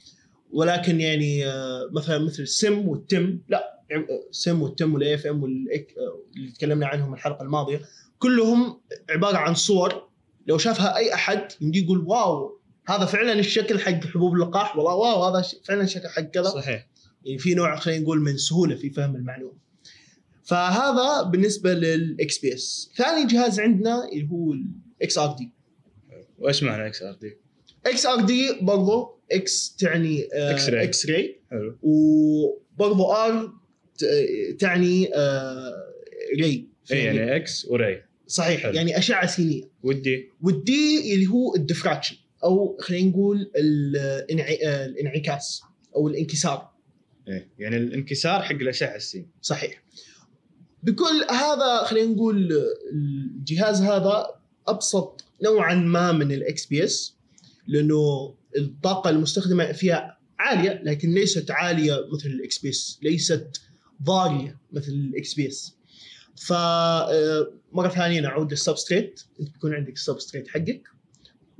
ولكن 0.52 1.02
يعني 1.02 1.46
آه، 1.46 1.90
مثلا 1.92 2.18
مثل 2.18 2.44
ال 2.44 2.55
SEM 2.55 2.88
وال 2.88 3.08
TEM 3.08 3.40
لا 3.50 3.77
SEM 4.32 4.62
وال 4.62 4.94
TEM 4.94 5.14
وال 5.14 5.26
AFM 5.26 5.46
اللي 5.46 6.52
تكلمنا 6.56 6.88
عنهم 6.88 7.14
الحلقة 7.14 7.44
الماضية 7.44 7.82
كلهم 8.20 8.82
عبارة 9.10 9.38
عن 9.38 9.56
صور 9.56 10.10
لو 10.48 10.58
شافها 10.58 10.98
أي 10.98 11.14
أحد 11.14 11.52
يمدي 11.62 11.84
يقول 11.84 11.98
wow 12.08 12.60
هذا 12.88 13.06
فعلا 13.06 13.34
الشكل 13.34 13.80
حق 13.80 14.06
حبوب 14.06 14.34
اللقاح 14.34 14.78
والله 14.78 14.96
wow 14.96 15.24
هذا 15.24 15.46
فعلا 15.64 15.86
شكل 15.86 16.08
حق 16.08 16.22
كذا 16.22 16.50
صحيح 16.50 16.88
يعني 17.26 17.40
في 17.40 17.54
نوع 17.54 17.76
خلينا 17.76 18.04
نقول 18.04 18.22
من 18.22 18.38
سهولة 18.38 18.76
في 18.76 18.90
فهم 18.90 19.16
المعلومة. 19.16 19.58
فهذا 20.44 21.24
بالنسبة 21.24 21.74
لل 21.74 22.38
XPS. 22.38 22.92
ثاني 22.96 23.28
جهاز 23.28 23.60
عندنا 23.60 24.10
اللي 24.14 24.30
هو 24.32 24.54
ال 24.98 25.18
XRD. 25.18 25.52
وإيش 26.40 26.64
معنى 26.64 26.88
إكس 26.88 27.02
ار 27.02 27.14
دي؟ 27.14 27.38
إكس 27.86 28.06
ار 28.06 28.22
دي 28.22 28.60
برضه 28.62 29.18
إكس 29.32 29.76
تعني 29.76 30.28
آه 30.34 30.56
X-ray. 30.56 30.74
X-ray 30.74 31.42
حلو 31.52 31.78
وبرضه 31.82 33.26
R 33.26 33.54
تعني 34.60 35.16
آه 35.16 35.74
ray 36.40 36.68
إيه 36.92 37.04
يعني 37.04 37.36
X 37.36 37.66
و 37.66 37.75
ray 37.75 38.04
صحيح 38.28 38.62
حلو. 38.62 38.74
يعني 38.74 38.98
أشعة 38.98 39.26
سينية. 39.26 39.64
و 39.84 39.99
D. 39.99 40.30
وال 40.42 40.90
D 40.90 41.14
اللي 41.14 41.28
هو 41.28 41.56
ال 41.56 41.61
diffraction 41.61 42.16
أو 42.44 42.78
خلينا 42.82 43.10
نقول 43.10 43.52
آه، 43.56 44.26
الانعكاس 44.88 45.62
أو 45.96 46.08
الانكسار. 46.08 46.70
إيه. 47.28 47.50
يعني 47.60 47.78
الانكسار 47.78 48.42
حق 48.42 48.56
الأشعة 48.56 48.96
السين 48.96 49.28
صحيح. 49.42 49.84
بكل 50.84 51.26
هذا 51.30 51.84
خلينا 51.86 52.14
نقول 52.14 52.54
الجهاز 52.92 53.82
هذا 53.82 54.28
أبسط 54.68 55.26
نوعا 55.44 55.76
ما 55.76 56.12
من 56.12 56.32
ال 56.32 56.66
XPS 56.66 57.16
لأنه 57.68 58.34
الطاقة 58.58 59.10
المستخدمة 59.10 59.72
فيها 59.72 60.18
عالية 60.40 60.82
لكن 60.84 61.14
ليست 61.14 61.52
عالية 61.52 61.94
مثل 62.14 62.30
ال 62.30 62.58
XPS 62.58 63.00
ليست 63.02 63.62
ضاريه 64.04 64.60
مثل 64.74 64.92
ال 64.92 65.14
X 65.14 65.36
ف 66.36 66.54
آه، 66.54 67.54
مرة 67.72 67.90
ثانية 67.90 68.22
نعود 68.22 68.52
لل 68.52 68.63
substrate. 68.63 69.22
أنت 69.40 69.50
بيكون 69.50 69.74
عندك 69.74 69.94
ال 69.94 69.99
substrate 69.99 70.48
حقك 70.48 70.84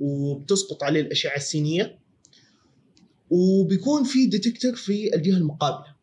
وبتسقط 0.00 0.82
عليه 0.82 1.00
الأشعة 1.00 1.36
السينية 1.36 1.98
وبيكون 3.30 4.04
في 4.04 4.26
detector 4.26 4.74
في 4.74 5.14
الجهة 5.14 5.36
المقابلة. 5.36 5.98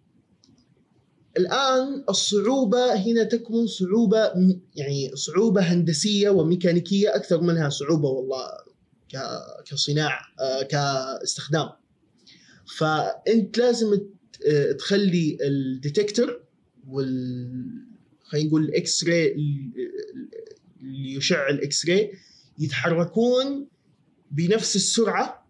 الآن 1.38 2.04
الصعوبة 2.10 2.94
هنا 2.96 3.24
تكمن 3.24 3.68
صعوبة 3.68 4.32
يعني 4.76 5.12
صعوبة 5.16 5.62
هندسية 5.62 6.30
وميكانيكية 6.30 7.16
أكثر 7.16 7.42
منها 7.42 7.70
صعوبة 7.70 8.10
والله 8.10 8.48
كصناعة 9.66 10.22
آه، 10.40 10.64
كاستخدام. 10.64 11.70
فأنت 12.78 13.58
لازم 13.58 14.00
تخلي 14.80 15.38
ال 15.42 15.53
detector 15.53 16.42
وال 16.88 17.52
خلينا 18.24 18.48
نقول 18.48 18.64
ال 18.64 19.04
X-ray 19.04 19.32
اللي 20.82 21.14
يشع 21.16 21.50
ال 21.50 21.90
X-ray 21.90 22.12
يتحركون 22.60 23.68
بنفس 24.32 24.76
السرعة 24.76 25.48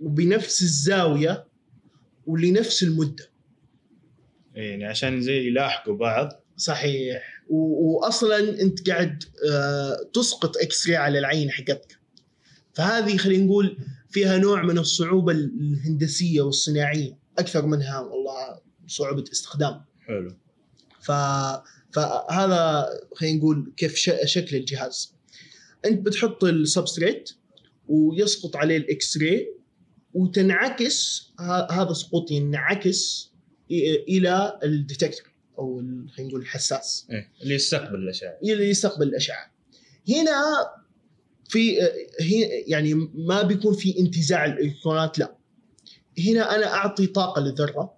وبنفس 0.00 0.62
الزاوية 0.62 1.46
ولنفس 2.26 2.82
المدة. 2.82 3.30
إيه، 4.56 4.70
يعني 4.70 4.84
عشان 4.84 5.20
زي 5.20 5.46
يلاحقوا 5.46 5.96
بعض. 5.96 6.44
صحيح. 6.56 7.44
و- 7.48 7.96
واصلا 7.96 8.60
أنت 8.62 8.90
قاعد 8.90 9.24
آه، 9.50 9.96
تسقط 10.14 10.56
إكس 10.56 10.86
راي 10.88 10.96
على 10.96 11.18
العين 11.18 11.50
حقتك. 11.50 11.98
فهذه 12.72 13.16
خلينا 13.16 13.44
نقول 13.44 13.76
فيها 14.10 14.38
نوع 14.38 14.62
من 14.62 14.78
الصعوبة 14.78 15.32
الهندسية 15.32 16.40
والصناعية. 16.42 17.18
أكثر 17.38 17.66
منها 17.66 18.00
والله 18.00 18.60
صعوبة 18.86 19.24
استخدام. 19.32 19.84
حلو. 20.06 20.36
ف... 21.00 21.12
فهذا 21.92 22.86
خلينا 23.14 23.38
نقول 23.38 23.72
كيف 23.76 23.96
ش... 23.96 24.10
شكل 24.24 24.56
الجهاز. 24.56 25.14
أنت 25.84 26.06
بتحط 26.06 26.44
ال 26.44 26.53
substrate 26.53 27.30
ويسقط 27.88 28.56
عليه 28.56 28.76
ال 28.76 29.18
X-ray 29.18 29.54
وتنعكس 30.14 31.30
ه... 31.40 31.72
هذا 31.72 31.92
سقوط 31.92 32.30
ينعكس 32.30 33.32
إلى 34.08 34.58
ال 34.64 34.72
detector 34.72 35.32
أو 35.58 35.76
خلينا 36.16 36.28
نقول 36.30 36.40
الحساس. 36.40 37.06
إيه 37.10 37.30
اللي 37.42 37.54
يستقبل 37.54 37.94
الأشعة. 37.94 38.38
اللي 38.42 38.70
يستقبل 38.70 39.08
الأشعة. 39.08 39.54
هنا 40.08 40.42
في 41.48 41.82
هي 42.20 42.42
يعني 42.66 42.94
ما 43.14 43.42
بيكون 43.42 43.74
في 43.74 43.98
انتزاع 43.98 44.44
الإلكترونات 44.44 45.18
لا. 45.18 45.36
هنا 46.18 46.54
أنا 46.54 46.74
أعطي 46.74 47.06
طاقة 47.06 47.40
للذرة 47.40 47.94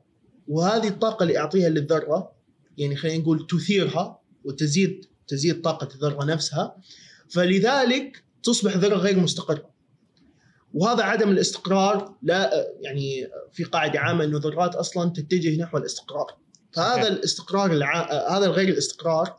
وهذه 0.48 0.88
الطاقة 0.88 1.22
اللي 1.22 1.38
أعطيها 1.38 1.68
للذرة 1.68 2.32
يعني 2.78 2.96
خلينا 2.96 3.22
نقول 3.22 3.46
تثيرها 3.46 4.20
وتزيد 4.44 5.06
تزيد 5.28 5.62
طاقة 5.62 5.88
الذرة 5.94 6.24
نفسها 6.24 6.76
فلذلك 7.28 8.24
تصبح 8.42 8.76
ذرة 8.76 8.96
غير 8.96 9.18
مستقرة. 9.18 9.70
وهذا 10.74 11.02
عدم 11.02 11.30
الاستقرار 11.30 12.14
لا 12.22 12.66
يعني 12.80 13.28
في 13.52 13.64
قاعدة 13.64 14.00
عامة 14.00 14.24
إنه 14.24 14.36
الذرات 14.36 14.74
أصلا 14.74 15.10
تتجه 15.10 15.62
نحو 15.62 15.78
الاستقرار. 15.78 16.26
فهذا. 16.72 17.08
الاستقرار 17.08 17.72
الع... 17.72 18.12
هذا 18.36 18.46
الغير 18.46 18.68
الاستقرار 18.68 19.36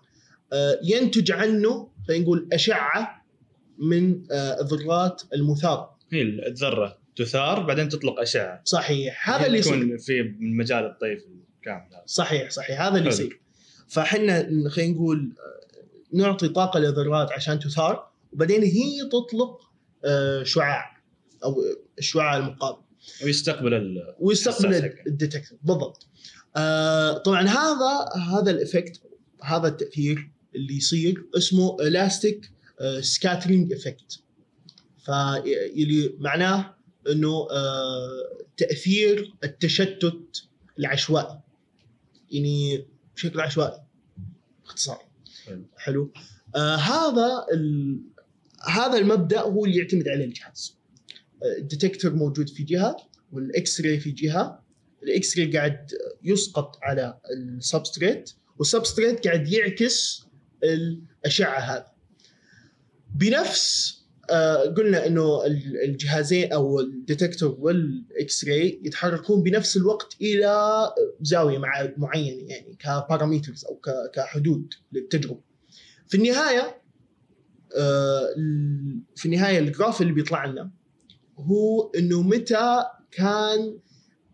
آه، 0.53 0.79
ينتج 0.84 1.31
عنه 1.31 1.89
خلينا 2.07 2.24
نقول 2.24 2.50
أشعة 2.53 3.25
من 3.77 4.24
آه، 4.31 4.62
الذرات 4.62 5.22
المثاره 5.34 5.98
هي 6.12 6.22
الذرة. 6.22 6.98
تثار 7.17 7.59
بعدين 7.59 7.89
تطلق 7.89 8.19
أشعة. 8.19 8.62
صحيح. 8.65 9.29
هذا 9.29 9.45
اللي 9.45 9.59
يصير. 9.59 9.97
في 9.97 10.36
مجال 10.39 10.86
الطيف 10.86 11.24
الكامل 11.57 11.88
هذا. 11.91 12.03
صحيح 12.05 12.50
صحيح. 12.50 12.81
هذا 12.81 12.97
اللي. 12.97 13.09
يصير. 13.09 13.41
فاحنا 13.88 14.50
خلينا 14.69 14.93
نقول 14.93 15.36
آه، 15.39 16.17
نعطي 16.17 16.47
طاقة 16.47 16.79
للذرات 16.79 17.31
عشان 17.31 17.59
تثار 17.59 18.07
وبعدين 18.33 18.63
هي 18.63 19.09
تطلق 19.12 19.62
آه، 20.05 20.43
شعاع 20.43 20.97
أو 21.43 21.63
الشعاع 22.00 22.38
المقابل 22.38 22.81
ويستقبل 23.24 23.74
ال... 23.74 24.15
ويستقبل. 24.19 24.93
ال 25.07 25.12
detector. 25.12 25.57
بالضبط. 25.63 26.07
آه 26.55 27.17
طبعا 27.17 27.41
هذا 27.41 28.21
هذا 28.33 28.51
ال 28.51 28.59
effect 28.59 29.01
هذا 29.43 29.67
التأثير 29.67 30.29
اللي 30.55 30.77
يصير 30.77 31.25
اسمه 31.38 31.77
elastic 31.81 32.51
scattering 33.00 33.74
effect 33.74 34.19
فاللي 35.05 36.13
معناه 36.19 36.76
إنه 37.11 37.47
آه 37.51 38.45
تأثير 38.57 39.33
التشتت 39.43 40.43
العشوائي. 40.79 41.39
يعني 42.31 42.85
بشكل 43.15 43.39
عشوائي 43.39 43.81
باختصار. 44.63 45.05
حلو. 45.77 46.11
آه 46.55 46.75
هذا. 46.75 47.45
هذا 48.69 48.97
المبدأ 48.97 49.41
هو 49.41 49.65
اللي 49.65 49.77
يعتمد 49.77 50.07
عليه 50.07 50.25
الجهاز. 50.25 50.77
آه، 51.43 51.57
ال 51.57 51.64
detector 51.64 52.13
موجود 52.13 52.49
في 52.49 52.63
جهة 52.63 52.97
وال 53.31 53.81
X-ray 53.81 54.00
في 53.99 54.11
جهة. 54.11 54.63
ال 55.03 55.38
X-ray 55.38 55.57
قاعد 55.57 55.91
يسقط 56.23 56.79
على 56.81 57.17
ال 57.38 57.47
substrate 57.47 58.31
وال 58.57 58.70
substrate 58.70 59.27
قاعد 59.27 59.47
يعكس 59.47 60.25
الأشعة 60.63 61.59
هذه. 61.59 61.85
بنفس 63.15 63.97
قلنا 64.77 65.07
إنه 65.07 65.46
ال- 65.46 65.83
الجهازين 65.83 66.53
أو 66.53 66.79
ال 66.79 66.86
detector 66.86 67.42
وال 67.42 67.55
X-ray 67.59 68.81
يتحركون 68.83 69.44
بنفس 69.44 69.77
الوقت 69.77 70.16
إلى 70.22 70.68
زاوية 71.22 71.57
مع 71.57 71.90
معينة 71.98 72.44
يعني 72.50 72.75
كبارامترز 72.79 73.66
أو 73.66 73.79
كحدود 74.13 74.74
للتجربة. 74.92 75.40
في 76.07 76.18
النهاية 76.18 76.81
آه 77.77 78.27
في 79.16 79.25
النهاية 79.25 79.59
الجراف 79.59 80.01
اللي 80.01 80.13
بيطلع 80.13 80.46
لنا 80.46 80.72
هو 81.40 81.92
إنه 81.98 82.22
متى 82.22 82.83
كان 83.11 83.77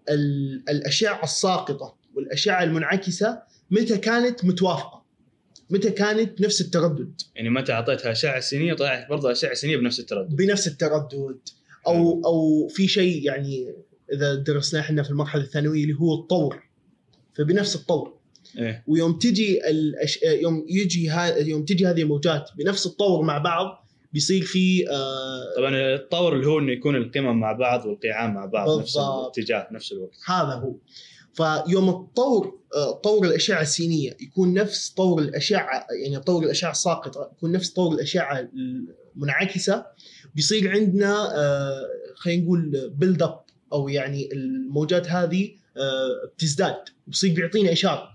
ال- 0.10 0.64
الأشعة 0.70 1.24
الساقطة 1.24 1.96
والأشعة 2.16 2.64
المنعكسة 2.64 3.42
متى 3.72 3.98
كانت 3.98 4.46
متوافقة. 4.46 5.03
متى 5.74 5.90
كانت 5.92 6.42
نفس 6.42 6.62
التردد؟ 6.62 7.22
يعني 7.36 7.50
متى 7.50 7.72
أعطيتها 7.72 8.12
أشعة 8.12 8.40
سينية 8.40 8.74
طلعت 8.74 9.10
برضه 9.10 9.32
أشعة 9.32 9.54
سينية 9.54 9.78
بنفس 9.78 10.00
التردد. 10.00 10.36
بنفس 10.36 10.68
التردد. 10.68 11.40
أو 11.88 12.22
أو 12.26 12.68
في 12.68 12.88
شيء 12.88 13.26
يعني 13.26 13.74
إذا 14.14 14.36
درسناه 14.36 14.82
إحنا 14.82 15.04
في 15.04 15.10
المرحلة 15.10 15.44
الثانوية 15.44 15.84
اللي 15.84 15.96
هو 16.00 16.14
الطور. 16.14 16.64
فبنفس 17.38 17.76
الطور. 17.76 18.14
إيه. 18.58 18.84
ويوم 18.88 19.18
تجي 19.20 19.70
الأش... 19.70 20.20
يوم 20.24 20.66
يجي 20.70 21.10
ها... 21.10 21.38
يوم 21.38 21.66
تجي 21.66 21.88
هذه 21.88 22.02
الموجات 22.02 22.50
بنفس 22.58 22.86
الطور 22.86 23.22
مع 23.22 23.38
بعض 23.38 23.88
بيصير 24.14 24.42
في 24.42 24.90
آه 24.90 25.56
طبعا 25.58 25.76
التطور 25.76 26.36
اللي 26.36 26.48
هو 26.48 26.60
إنه 26.60 26.72
يكون 26.72 26.96
القمم 26.96 27.40
مع 27.40 27.54
بعض 27.54 27.86
والقيعان 27.86 28.34
مع 28.34 28.46
بعض 28.46 28.80
نفس 28.80 28.94
بالضبط. 28.98 29.38
الاتجاه 29.38 29.68
في 29.68 29.74
نفس 29.76 29.92
الوقت. 29.92 30.16
هذا 30.26 30.54
هو. 30.54 30.76
فيوم 31.34 31.90
الطور 31.90 32.64
آه، 32.76 32.92
طور 32.92 33.26
الأشعة 33.28 33.62
السينية 33.62 34.18
يكون 34.20 34.54
نفس 34.54 34.90
طور 34.90 35.22
الأشعة 35.22 35.88
يعني 36.04 36.20
طور 36.20 36.44
الأشعة 36.44 36.72
الساقطه 36.72 37.32
يكون 37.38 37.52
نفس 37.52 37.70
طور 37.70 37.94
الأشعة 37.96 38.50
المنعكسة. 39.16 39.86
بيصير 40.36 40.72
عندنا 40.72 41.40
آه، 41.40 41.88
خلينا 42.16 42.44
نقول 42.44 42.92
build 42.98 43.24
up 43.24 43.44
أو 43.74 43.90
يعني 43.90 44.30
الموجات 44.34 45.08
هذه 45.08 45.52
آه، 45.78 46.32
بتزداد 46.36 46.76
بيصير 47.08 47.36
بيعطينا 47.36 47.72
إشارة. 47.72 48.10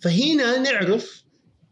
فهنا 0.00 0.58
نعرف 0.58 1.24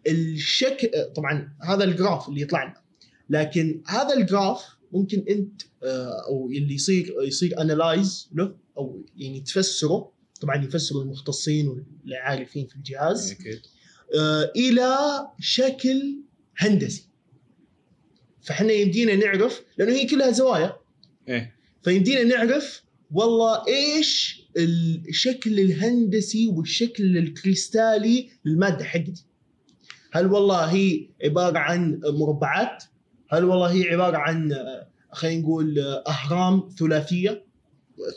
الشكل 0.07 0.91
طبعا 1.17 1.57
هذا 1.63 1.85
ال 1.85 1.92
graph 1.92 2.29
اللي 2.29 2.41
يطلع 2.41 2.65
لنا. 2.65 2.85
لكن 3.31 3.83
هذا 3.87 4.15
ال 4.15 4.25
graph 4.25 4.77
ممكن 4.93 5.25
أنت 5.29 5.63
أو 6.29 6.51
اللي 6.51 6.75
يصير 6.75 7.15
يصير 7.23 7.61
analyze 7.61 8.31
له 8.35 8.55
أو 8.79 9.07
يعني 9.17 9.41
تفسره. 9.41 10.14
طبعا 10.45 10.65
يفسره 10.65 11.03
المختصين 11.03 11.69
واللي 11.69 12.17
عارفين 12.17 12.67
في 12.67 12.77
الجهاز 12.77 13.33
أكيد 13.33 13.61
آه، 14.19 14.53
إلى 14.57 14.97
شكل 15.41 16.17
هندسي. 16.57 17.09
فإحنا 18.43 18.73
يمدينا 18.73 19.17
نعرف 19.17 19.63
لأنه 19.79 19.93
هي 19.93 20.07
كلها 20.07 20.31
زوايا. 20.31 20.77
إيه. 21.29 21.57
فيمدينا 21.83 22.23
نعرف 22.23 22.83
والله 23.11 23.67
إيش 23.69 24.43
الشكل 25.09 25.61
الهندسي 25.61 26.49
والشكل 26.49 27.19
الكريستالي 27.19 28.31
للمادة 28.45 28.85
حقتي. 28.85 29.25
هل 30.13 30.27
والله 30.27 30.65
هي 30.65 31.09
عبارة 31.25 31.59
عن 31.59 32.01
مربعات؟ 32.05 32.85
هل 33.31 33.45
والله 33.45 33.73
هي 33.73 33.89
عبارة 33.89 34.17
عن 34.17 34.53
آه، 34.53 34.89
خلينا 35.13 35.43
نقول 35.43 35.79
آه، 35.79 36.05
أهرام 36.09 36.69
ثلاثية؟ 36.79 37.45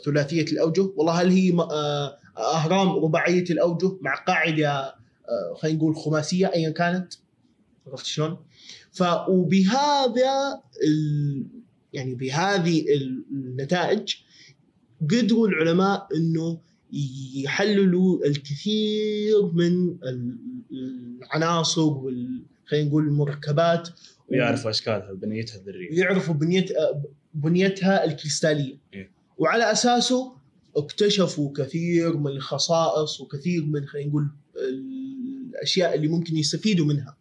ثلاثية 0.04 0.42
الأوجه 0.42 0.80
والله 0.96 1.12
هل 1.12 1.28
هي 1.30 1.52
آه، 1.52 2.16
أهرام 2.38 2.88
رباعية 3.04 3.44
الأوجه 3.50 3.90
مع 4.00 4.14
قاعدة 4.14 4.70
آه، 5.28 5.54
خلينا 5.56 5.78
نقول 5.78 5.96
خماسية 5.96 6.46
ايا 6.54 6.70
كانت 6.70 7.14
عرفت 7.86 8.06
شلون؟ 8.06 8.36
ف 8.92 9.02
وبهذا 9.28 10.60
ال... 10.86 11.46
يعني 11.92 12.14
بهذه 12.14 12.84
النتائج 13.32 14.14
قدروا 15.10 15.48
العلماء 15.48 16.08
إنه 16.16 16.58
يحللوا 17.44 18.26
الكثير 18.26 19.46
من 19.54 19.88
ال- 20.04 20.38
العناصر 21.22 21.82
وال 21.92 22.42
خلينا 22.66 22.88
نقول 22.88 23.04
المركبات 23.08 23.88
ويعرفوا 24.30 24.70
أشكالها 24.70 25.12
بنيتها 25.12 25.56
الذرية 25.56 26.00
يعرفوا 26.00 26.34
بنيت 26.34 26.68
بنيتها 27.34 28.04
الكريستالية 28.04 28.76
إيه. 28.94 29.10
وعلى 29.38 29.72
أساسه 29.72 30.32
اكتشفوا 30.76 31.52
كثير 31.56 32.16
من 32.16 32.30
الخصائص 32.30 33.20
وكثير 33.20 33.64
من 33.64 33.86
خلينا 33.86 34.08
نقول 34.08 34.28
الأشياء 34.56 35.94
اللي 35.94 36.08
ممكن 36.08 36.36
يستفيدوا 36.36 36.86
منها 36.86 37.16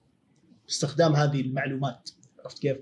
باستخدام 0.65 1.15
هذه 1.15 1.41
المعلومات. 1.41 2.09
عرفت 2.39 2.59
كيف؟ 2.59 2.77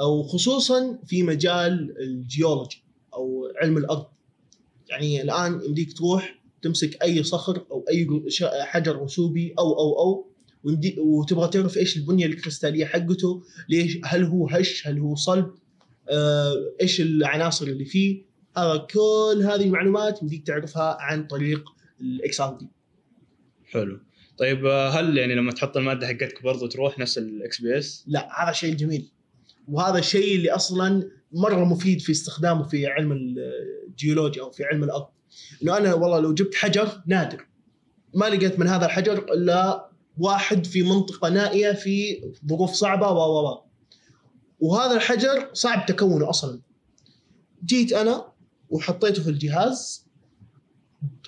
أو 0.00 0.22
خصوصا 0.22 0.98
في 1.06 1.22
مجال 1.22 1.94
الجيولوجي 2.00 2.82
أو 3.14 3.52
علم 3.62 3.76
الأرض. 3.78 4.06
يعني 4.88 5.22
الآن 5.22 5.60
يمديك 5.64 5.92
تروح 5.92 6.38
تمسك 6.62 7.02
أي 7.02 7.22
صخر 7.22 7.66
أو 7.70 7.84
أي 7.90 8.08
حجر 8.42 9.02
رسوبي 9.02 9.54
أو 9.58 9.78
أو 9.78 9.98
أو 9.98 10.26
وتبغى 10.98 11.48
تعرف 11.48 11.76
إيش 11.76 11.96
البنية 11.96 12.26
الكريستالية 12.26 12.84
حقته 12.84 13.42
ليش؟ 13.68 13.98
هل 14.04 14.24
هو 14.24 14.48
هش؟ 14.48 14.86
هل 14.86 14.98
هو 14.98 15.14
صلب؟ 15.14 15.54
آه، 16.08 16.54
إيش 16.80 17.00
العناصر 17.00 17.66
اللي 17.66 17.84
فيه؟ 17.84 18.25
كل 18.92 19.42
هذه 19.42 19.64
المعلومات 19.64 20.22
يمديك 20.22 20.46
تعرفها 20.46 20.96
عن 21.00 21.26
طريق 21.26 21.64
ال 22.00 22.40
XRD. 22.40 22.68
حلو. 23.70 24.00
طيب 24.38 24.66
آه، 24.66 24.88
هل 24.88 25.18
يعني 25.18 25.34
لما 25.34 25.52
تحط 25.52 25.76
المادة 25.76 26.06
حقتك 26.06 26.42
برضو 26.42 26.66
تروح 26.66 26.98
نفس 26.98 27.18
ال 27.18 27.60
XPS؟ 27.60 28.04
لا 28.06 28.44
هذا 28.44 28.52
شيء 28.52 28.74
جميل. 28.74 29.10
وهذا 29.68 29.98
الشيء 29.98 30.36
اللي 30.36 30.50
أصلا 30.50 31.10
مرة 31.32 31.64
مفيد 31.64 32.00
في 32.00 32.12
استخدامه 32.12 32.62
في 32.62 32.86
علم 32.86 33.12
الجيولوجيا 33.12 34.42
أو 34.42 34.50
في 34.50 34.64
علم 34.64 34.84
الأرض. 34.84 35.06
إنه 35.62 35.76
أنا 35.76 35.94
والله 35.94 36.20
لو 36.20 36.34
جبت 36.34 36.54
حجر 36.54 37.02
نادر. 37.06 37.46
ما 38.14 38.26
لقيت 38.26 38.58
من 38.58 38.68
هذا 38.68 38.86
الحجر 38.86 39.18
إلا 39.18 39.90
واحد 40.18 40.66
في 40.66 40.82
منطقة 40.82 41.28
نائية 41.28 41.72
في 41.72 42.22
ظروف 42.48 42.72
صعبة 42.72 43.10
و. 43.10 43.62
وهذا 44.60 44.96
الحجر 44.96 45.50
صعب 45.52 45.86
تكونه 45.86 46.30
أصلا. 46.30 46.60
جيت 47.64 47.92
أنا 47.92 48.35
وحطيته 48.70 49.22
في 49.22 49.30
الجهاز 49.30 50.06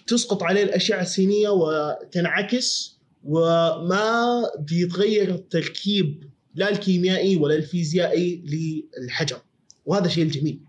تسقط 0.07 0.43
عليه 0.43 0.63
الأشعة 0.63 1.03
السينية 1.03 1.49
وتنعكس 1.49 2.99
وما 3.25 4.43
بيتغير 4.59 5.35
التركيب 5.35 6.31
لا 6.55 6.71
الكيميائي 6.71 7.37
ولا 7.37 7.55
الفيزيائي 7.55 8.45
للحجر. 8.47 9.41
وهذا 9.87 10.07
الشيء 10.07 10.25
الجميل. 10.25 10.61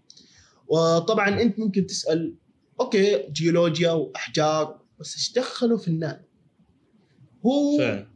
وطبعا 0.68 1.42
أنت 1.42 1.60
ممكن 1.60 1.88
تسأل 1.88 2.36
أوكي 2.80 3.30
جيولوجيا 3.32 3.92
وأحجار 3.92 4.82
بس 5.00 5.16
إيش 5.16 5.34
دخلوا 5.34 5.78
في 5.78 5.88
النانو؟ 5.88 6.24
هو 7.46 7.78
فعلا. 7.78 8.08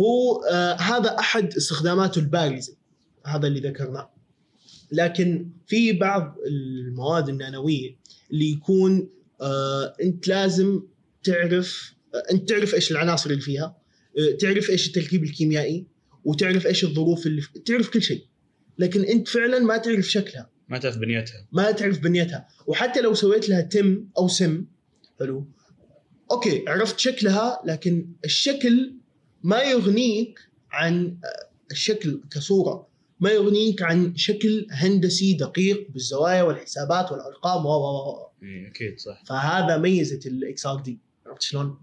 هو 0.00 0.42
آه 0.42 0.74
هذا 0.74 1.18
أحد 1.18 1.54
استخداماته 1.54 2.18
البارزة 2.18 2.76
هذا 3.26 3.46
اللي 3.46 3.60
ذكرناه. 3.60 4.15
لكن 4.92 5.50
في 5.66 5.92
بعض 5.92 6.36
المواد 6.46 7.28
النانوية 7.28 7.96
اللي 8.32 8.50
يكون 8.50 9.08
آه 9.40 9.94
انت 10.02 10.28
لازم 10.28 10.82
تعرف 11.22 11.94
آه 12.14 12.32
انت 12.32 12.48
تعرف 12.48 12.74
إيش 12.74 12.90
العناصر 12.90 13.30
اللي 13.30 13.42
فيها 13.42 13.76
آه 14.18 14.36
تعرف 14.40 14.70
إيش 14.70 14.86
التركيب 14.86 15.24
الكيميائي 15.24 15.86
وتعرف 16.24 16.66
إيش 16.66 16.84
الظروف 16.84 17.26
اللي 17.26 17.42
تعرف 17.64 17.90
كل 17.90 18.02
شيء. 18.02 18.24
لكن 18.78 19.04
انت 19.04 19.28
فعلا 19.28 19.58
ما 19.58 19.76
تعرف 19.76 20.10
شكلها. 20.10 20.50
ما 20.68 20.78
تعرف 20.78 20.98
بنيتها. 20.98 21.46
ما 21.52 21.70
تعرف 21.70 21.98
بنيتها. 21.98 22.48
وحتى 22.66 23.00
لو 23.00 23.14
سويت 23.14 23.48
لها 23.48 23.60
تم 23.60 24.08
أو 24.18 24.28
سم 24.28 24.64
حلو. 25.18 25.46
okay 26.30 26.64
عرفت 26.68 26.98
شكلها 26.98 27.62
لكن 27.64 28.08
الشكل 28.24 28.94
ما 29.42 29.62
يغنيك 29.62 30.38
عن 30.70 31.16
الشكل 31.70 32.20
كصورة. 32.30 32.88
ما 33.20 33.30
يغنيك 33.30 33.82
عن 33.82 34.16
شكل 34.16 34.66
هندسي 34.70 35.34
دقيق 35.34 35.86
بالزوايا 35.90 36.42
والحسابات 36.42 37.12
والأرقام 37.12 37.66
و 37.66 37.68
و 37.68 38.26
إيه، 38.42 38.68
أكيد 38.68 38.98
صح. 38.98 39.22
فهذا 39.26 39.76
ميزة 39.76 40.20
ال 40.26 40.66
XRD. 40.66 40.98
عرفت 41.26 41.42
شلون؟ 41.42 41.78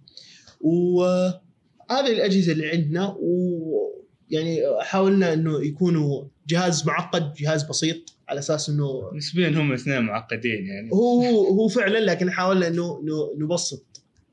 وهذه 0.61 2.11
الأجهزة 2.11 2.51
اللي 2.51 2.69
عندنا 2.69 3.17
ويعني 3.19 4.61
حاولنا 4.81 5.33
إنه 5.33 5.65
يكونوا 5.65 6.23
جهاز 6.47 6.87
معقد 6.87 7.33
جهاز 7.33 7.63
بسيط 7.63 8.13
على 8.29 8.39
أساس 8.39 8.69
إنه 8.69 9.11
نسبيا 9.15 9.49
هم 9.49 9.73
اثنين 9.73 10.01
معقدين 10.01 10.65
يعني. 10.65 10.89
هو 10.93 11.47
هو 11.47 11.67
فعلا 11.67 11.99
لكن 11.99 12.31
حاولنا 12.31 12.67
إنه 12.67 13.01
نبسط 13.37 13.85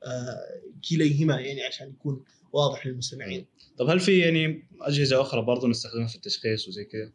آه، 0.03 0.61
كليهما 0.89 1.39
يعني 1.39 1.63
عشان 1.63 1.89
يكون 1.89 2.23
واضح 2.53 2.87
للمستمعين. 2.87 3.45
طب 3.77 3.89
هل 3.89 3.99
في 3.99 4.19
يعني 4.19 4.63
أجهزة 4.81 5.21
أخرى 5.21 5.41
برضو 5.41 5.67
نستخدمها 5.67 6.07
في 6.07 6.15
التشخيص 6.15 6.67
وزي 6.67 6.83
كذا؟ 6.83 7.11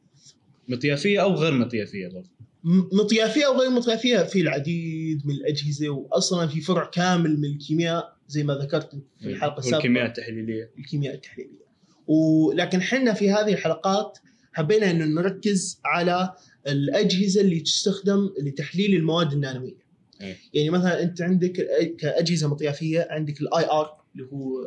مطيافية 0.69 1.23
أو 1.23 1.35
غير 1.35 1.53
مطيافية 1.53 2.09
برضو؟ 2.09 2.29
م- 2.65 2.89
مطيافية 3.01 3.47
أو 3.47 3.61
غير 3.61 3.71
مطيافية 3.71 4.19
في 4.23 4.41
العديد 4.41 5.27
من 5.27 5.35
الأجهزة 5.35 5.89
واصلا 5.89 6.47
في 6.49 6.61
فرع 6.61 6.85
كامل 6.85 7.39
من 7.41 7.45
الكيمياء 7.45 8.17
زي 8.29 8.43
ما 8.45 8.55
ذكرت 8.55 8.91
في 9.21 9.27
الحلقة 9.29 9.59
السابقة. 9.59 9.77
والكيمياء 9.77 10.07
التحليلية. 10.07 10.71
الكيمياء 10.79 11.15
التحليلية. 11.15 11.67
ولكن 12.07 12.83
حنا 12.83 13.13
في 13.13 13.31
هذه 13.31 13.53
الحلقات 13.53 14.19
حبينا 14.53 14.91
إنه 14.91 15.05
نركز 15.05 15.81
على 15.85 16.35
الأجهزة 16.67 17.41
اللي 17.41 17.61
تستخدم 17.61 18.31
لتحليل 18.43 18.95
المواد 18.95 19.33
النانوية. 19.33 19.86
إيه. 20.21 20.37
يعني 20.55 20.71
مثلا 20.71 21.03
أنت 21.03 21.23
عندك 21.23 21.53
كأجهزة 21.99 22.49
مطيافية 22.49 23.07
عندك 23.11 23.41
ال 23.41 23.65
IR 23.71 23.97
اللي 24.15 24.27
هو 24.33 24.67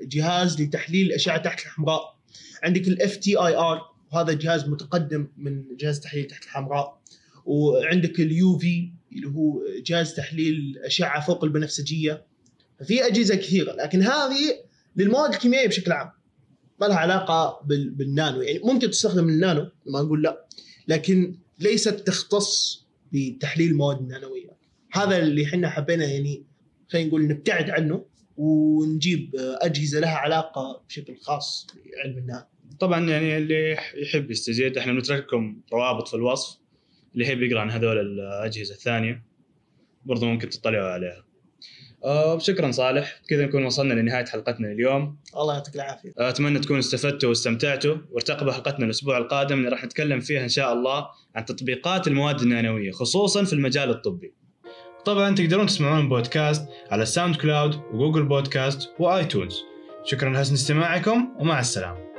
الجهاز 0.00 0.60
لتحليل 0.62 1.06
الأشعة 1.06 1.38
تحت 1.42 1.60
الحمراء. 1.60 2.16
عندك 2.62 2.88
ال 2.88 3.16
FTIR 3.16 3.80
وهذا 4.12 4.32
جهاز 4.32 4.68
متقدم 4.68 5.28
من 5.36 5.76
جهاز 5.76 6.00
تحليل 6.00 6.24
تحت 6.24 6.44
الحمراء. 6.44 7.00
وعندك 7.44 8.20
ال 8.20 8.58
UV 8.58 8.90
اللي 9.12 9.28
هو 9.28 9.62
جهاز 9.86 10.14
تحليل 10.14 10.78
أشعة 10.84 11.26
فوق 11.26 11.44
البنفسجية. 11.44 12.26
ففي 12.80 13.06
أجهزة 13.06 13.34
كثيرة 13.34 13.72
لكن 13.72 14.02
هذه 14.02 14.56
للمواد 14.96 15.32
الكيميائية 15.32 15.68
بشكل 15.68 15.92
عام 15.92 16.10
ما 16.80 16.86
لها 16.86 16.96
علاقة 16.96 17.60
بال- 17.66 17.90
بالنانو. 17.90 18.42
يعني 18.42 18.58
ممكن 18.58 18.90
تستخدم 18.90 19.28
النانو 19.28 19.68
ما 19.86 20.02
نقول 20.02 20.22
لا 20.22 20.46
لكن 20.88 21.38
ليست 21.58 21.88
تختص 21.94 22.79
بتحليل 23.12 23.70
المواد 23.70 23.98
النانويه 23.98 24.56
هذا 24.92 25.18
اللي 25.18 25.44
إحنا 25.44 25.70
حبينا 25.70 26.04
يعني 26.04 26.44
خلينا 26.88 27.08
نقول 27.08 27.28
نبتعد 27.28 27.70
عنه 27.70 28.04
ونجيب 28.36 29.30
أجهزة 29.36 30.00
لها 30.00 30.14
علاقة 30.14 30.82
بشكل 30.88 31.16
خاص 31.16 31.66
بعلم 31.74 32.18
النانو 32.18 32.44
طبعا 32.80 33.10
يعني 33.10 33.36
اللي 33.36 33.76
يحب 33.94 34.30
يستزيد 34.30 34.78
إحنا 34.78 34.92
بنترك 34.92 35.22
لكم 35.22 35.60
روابط 35.72 36.08
في 36.08 36.14
الوصف. 36.14 36.60
اللي 37.14 37.24
يحب 37.24 37.42
يقرأ 37.42 37.60
عن 37.60 37.70
هذول 37.70 37.98
الأجهزة 37.98 38.74
الثانية 38.74 39.22
برضو 40.04 40.26
ممكن 40.26 40.48
تطلعوا 40.48 40.88
عليها. 40.88 41.24
آه 42.04 42.38
شكرا 42.38 42.70
صالح 42.70 43.20
كذا 43.28 43.46
نكون 43.46 43.64
وصلنا 43.64 43.94
لنهاية 43.94 44.24
حلقتنا 44.24 44.72
اليوم 44.72 45.16
الله 45.36 45.54
يعطيك 45.54 45.74
العافية 45.74 46.12
أتمنى 46.18 46.58
تكونوا 46.58 46.80
استفدتوا 46.80 47.28
واستمتعتوا 47.28 47.96
وارتقبوا 48.10 48.52
حلقتنا 48.52 48.84
الأسبوع 48.84 49.18
القادم 49.18 49.58
اللي 49.58 49.68
راح 49.68 49.84
نتكلم 49.84 50.20
فيها 50.20 50.42
إن 50.42 50.48
شاء 50.48 50.72
الله 50.72 51.06
عن 51.34 51.44
تطبيقات 51.44 52.08
المواد 52.08 52.40
النانوية 52.40 52.90
خصوصا 52.90 53.44
في 53.44 53.52
المجال 53.52 53.90
الطبي. 53.90 54.32
طبعا 55.04 55.34
تقدرون 55.34 55.66
تسمعون 55.66 56.08
بودكاست 56.08 56.68
على 56.90 57.06
SoundCloud 57.06 57.80
و 57.92 57.96
Google 57.96 58.22
Podcast 58.22 58.90
و 58.98 59.05
iTunes. 59.05 59.56
شكرا 60.04 60.30
لحسن 60.30 60.54
استماعكم 60.54 61.28
ومع 61.38 61.60
السلامة. 61.60 62.09